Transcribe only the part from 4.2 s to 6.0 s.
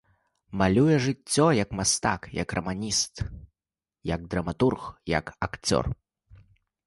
драматург, як акцёр.